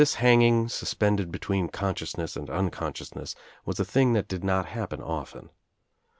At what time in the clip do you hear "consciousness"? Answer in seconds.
1.67-2.35